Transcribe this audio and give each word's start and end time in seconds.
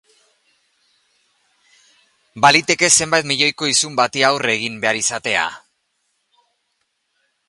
Baliteke 2.45 2.89
zenbait 2.97 3.29
milioiko 3.33 3.69
isun 3.73 3.99
bati 4.01 4.25
aurre 4.31 4.55
egin 4.57 4.79
behar 4.87 5.01
izatea. 5.03 5.45